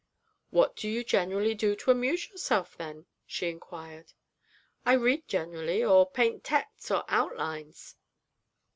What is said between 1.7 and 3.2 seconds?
to amuse yourself, then?'